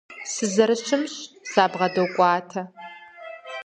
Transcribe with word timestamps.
Сызэрыщымщ, 0.33 1.13
сабгъэдокӀуатэ. 1.51 2.61